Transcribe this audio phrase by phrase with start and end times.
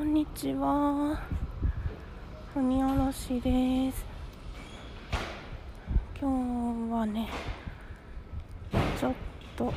[0.00, 1.20] こんにちは。
[2.56, 4.02] 鬼おろしです。
[6.18, 7.28] 今日はね、
[8.98, 9.14] ちょっ
[9.54, 9.70] と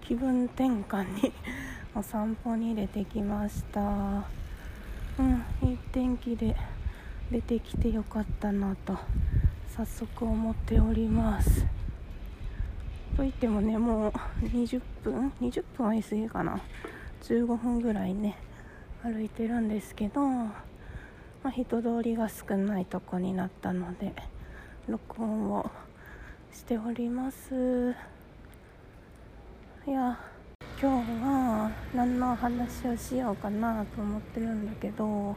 [0.00, 1.32] 気分転換に
[1.92, 3.80] お散歩に出てきました。
[3.80, 6.54] うん、いい天気で
[7.32, 8.96] 出てきてよかったなと
[9.66, 11.66] 早速思っております。
[13.16, 14.12] といってもね、もう
[14.44, 16.60] 20分 ?20 分は言い過ぎかな。
[17.22, 18.38] 15分ぐらいね
[19.02, 20.54] 歩いてるんですけど、ま
[21.44, 24.12] あ、人通りが少ないとこになったので
[24.88, 25.70] 録音を
[26.52, 27.94] しております。
[29.86, 30.18] いや
[30.80, 35.34] 今日は何の話をしようかなと思ってるんだけど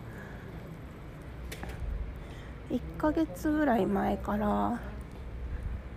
[2.70, 4.80] 1ヶ月ぐらい前から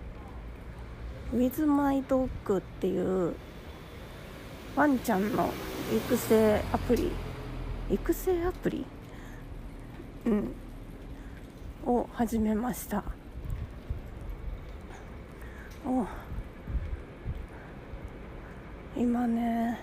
[1.33, 3.35] 「With My Dog」っていう
[4.75, 5.49] ワンちゃんの
[5.93, 7.11] 育成アプリ？
[7.91, 8.85] 育成アプリ？
[10.25, 10.51] うん。
[11.85, 13.03] を始めました。
[15.85, 16.05] お。
[18.99, 19.77] 今ね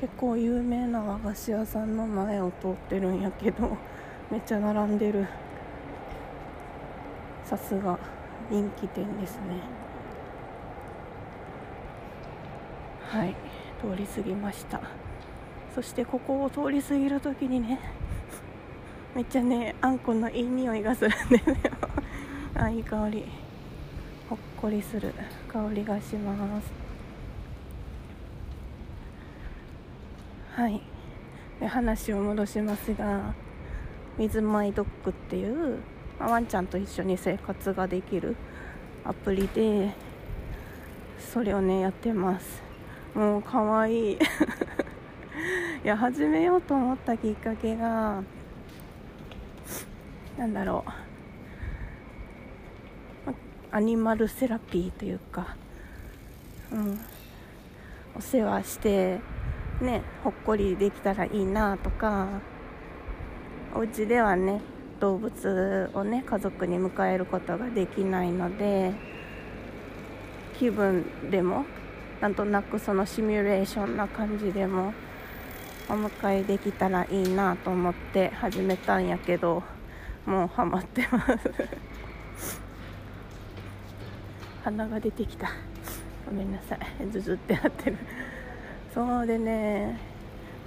[0.00, 3.76] 結構有名な和菓子屋さんの前を通ってるんやけど
[4.30, 5.28] めっちゃ並んでる。
[7.44, 7.98] さすが
[8.50, 9.60] 人気店ですね。
[13.08, 13.36] はい。
[13.80, 14.80] 通り過ぎました。
[15.74, 17.78] そしてここを通り過ぎる時にね
[19.14, 21.56] めっちゃねあんこのいい匂いがするんですよ
[22.54, 23.24] あいい香り。
[24.28, 25.12] ほっこりする。
[25.48, 26.70] 香りがします。
[30.54, 30.80] はい。
[31.58, 33.34] で話を戻しますが
[34.18, 35.78] 水マイドッグっていう、
[36.18, 38.36] まあワンちゃんと一緒に生活ができる
[39.04, 39.94] アプリで
[41.18, 42.62] それをねやってます。
[43.14, 44.18] もうかわいい。
[45.82, 48.22] いや始めようと思ったきっかけが
[50.36, 50.84] なんだろ
[53.26, 53.34] う。
[53.72, 55.56] アニマルセラピーというか、
[56.72, 57.00] うん、
[58.16, 59.20] お世話して
[59.80, 62.28] ねほっこりできたらいいなとか。
[63.74, 64.60] お家ではね
[64.98, 68.92] 動物をね家族に迎えることができないので。
[70.58, 71.64] 気分でも
[72.20, 74.92] なんとなくそのシミュレーションな感じでも
[75.90, 79.64] お迎えできたらいいなと思って始めたんやけど
[80.24, 81.36] もうハマってます。
[84.62, 85.48] 鼻が出てきた。
[86.24, 86.78] ごめんなさい。
[87.10, 87.96] ズズってなってる。
[88.94, 89.98] そうでね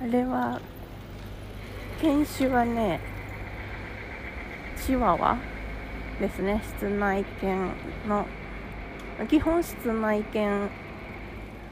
[0.02, 0.60] あれは
[2.02, 3.00] 犬種はね
[4.76, 5.38] チワワ
[6.20, 6.62] ですね。
[6.80, 7.72] 室内犬
[8.10, 8.26] の
[9.30, 10.70] 基本室内犬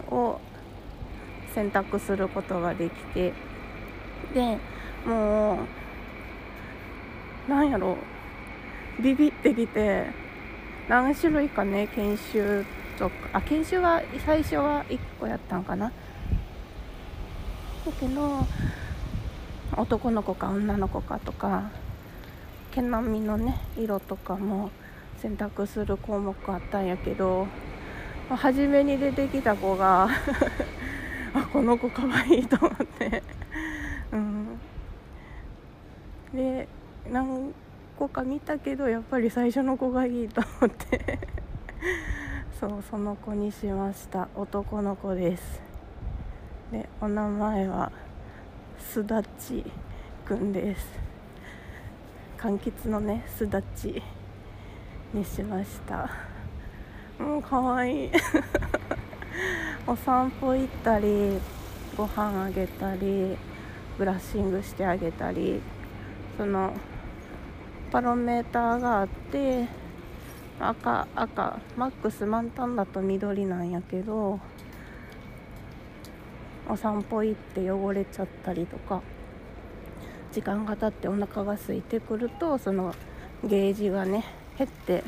[0.10, 0.40] を
[1.54, 3.34] 選択することができて
[4.34, 4.58] で
[5.06, 5.60] も
[7.48, 7.98] うなんやろ
[9.02, 10.08] ビビってきて
[10.88, 12.66] 何種類かね研修
[12.98, 15.92] とかあ研修は最初は1個やったんかな。
[17.86, 18.46] だけど
[19.76, 21.72] 男の子か女の子かとか
[22.72, 24.70] 毛並みのね色とかも
[25.18, 27.48] 選択する項目あったんやけど
[28.30, 30.10] 初めに出てきた子が
[31.34, 33.24] あこの子かわいいと思って、
[34.12, 34.60] うん、
[36.34, 36.68] で
[37.10, 37.54] 何
[37.98, 41.20] 個か見たけどやっぱり最初の子がいいと思って。
[42.60, 44.28] そうその子にしました。
[44.36, 45.60] 男の子です。
[46.72, 47.92] でお名前は
[48.78, 49.66] すだち
[50.24, 50.88] くんです。
[52.38, 54.04] 柑橘のねすだち
[55.12, 56.08] にしました。
[57.18, 58.12] もうかわいい。
[59.88, 61.40] お散歩行ったり
[61.98, 63.36] ご飯あげたり
[63.98, 65.60] ブラッシングしてあげたり
[66.38, 66.74] その
[67.92, 69.68] パロメーターがあって
[70.60, 74.40] 赤赤マックス満タンだと緑なんやけど
[76.70, 79.02] お散歩行って汚れちゃったりとか
[80.32, 82.94] 時間が経ってお腹が空いてくるとその
[83.44, 84.24] ゲージがね
[84.58, 85.04] 減って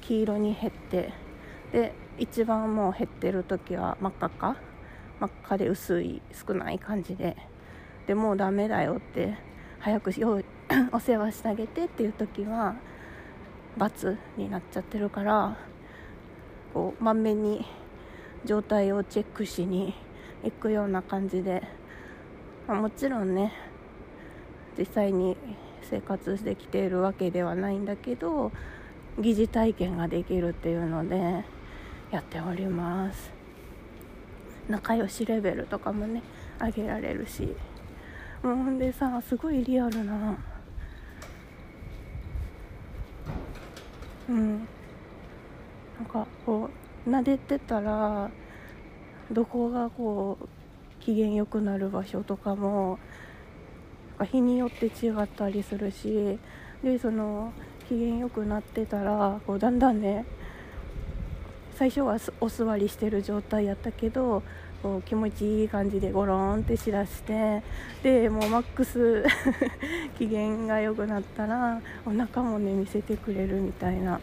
[0.00, 1.12] 黄色に減って
[1.72, 4.56] で一番もう減ってる時は真っ赤か？
[5.20, 7.36] 真っ赤で薄い少ない感じで。
[8.06, 9.36] でもうダメだよって。
[9.80, 10.42] 早くよ
[10.90, 12.74] お世話してあげてっていう時は
[13.78, 15.56] ×になっちゃってるから
[16.74, 17.64] こうまんべんに
[18.44, 19.94] 状態をチェックしに
[20.42, 21.62] 行くような感じで、
[22.66, 23.52] まあ、もちろんね
[24.76, 25.36] 実際に
[25.82, 28.50] 生活できているわけではないんだけど
[29.16, 31.44] 疑似体験ができるっていうので
[32.10, 33.30] やっております。
[34.68, 36.22] 仲良しレベルとかもね
[36.60, 37.54] 上げられるし。
[38.42, 40.38] うほんでさすごいリアルな
[44.28, 44.58] うん。
[45.98, 46.70] なんかこ
[47.06, 48.30] う撫でてたら
[49.30, 50.48] どこがこう
[51.02, 52.98] 機嫌良くなる場所とかも
[54.30, 56.38] 日によって違ったりするし。
[56.82, 57.52] でその
[57.88, 60.24] 機嫌良くなってたらこうだんだんね
[61.78, 64.42] 最初はお座りしてる状態やったけど
[64.82, 67.62] こう気持ちいい感じでゴロンってしだして
[68.02, 69.24] でもうマックス
[70.18, 74.18] 機嫌が良くなったらお腹もね見せてくれるみたいな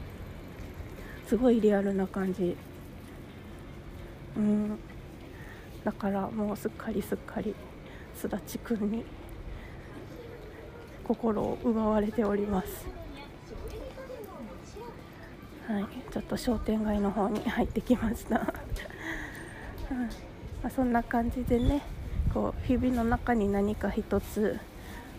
[1.27, 2.57] すごいリアルな感じ。
[4.35, 4.77] うん。
[5.85, 7.55] だからもうすっかりすっかり
[8.13, 9.05] すだちくんに
[11.05, 13.04] 心を奪われております。
[15.67, 15.85] はい。
[16.11, 18.53] ちょっと商店街の方に入ってきました。
[19.91, 20.09] うんま
[20.63, 21.83] あ、そんな感じでね
[22.33, 24.59] こう日々の中に何か一つ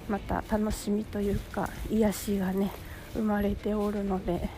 [0.08, 2.70] また楽しみというか癒しがね
[3.14, 4.48] 生まれておるので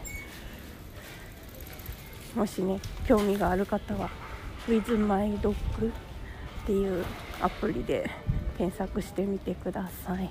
[2.35, 4.11] もしね興味がある方は
[4.67, 5.55] WithMyDog っ
[6.67, 7.05] ていう
[7.41, 8.11] アプリで
[8.57, 10.31] 検索してみてください。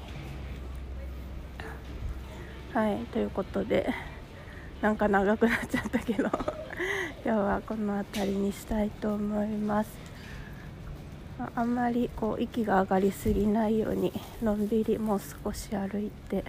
[2.73, 2.97] はい。
[3.05, 3.93] ということで
[4.81, 6.23] なんか長くなっちゃったけど
[7.23, 9.89] 今日はこの辺りにしたいと思います。
[11.55, 16.43] あんまりこう息が上がりすぎないようにのんびりもう少し歩いて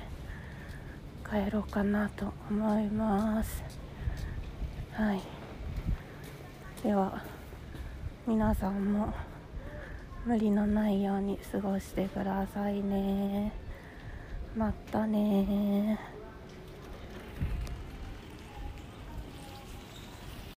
[1.29, 3.63] 帰ろうかなと思います。
[4.93, 5.21] はい。
[6.83, 7.23] では
[8.27, 9.13] 皆さんも
[10.25, 13.53] 無理のないように過ごしてくださいね。
[14.57, 15.99] またね